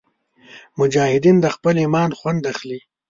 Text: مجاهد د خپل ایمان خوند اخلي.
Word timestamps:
مجاهد 0.79 1.25
د 1.39 1.45
خپل 1.55 1.73
ایمان 1.83 2.09
خوند 2.17 2.41
اخلي. 2.51 2.79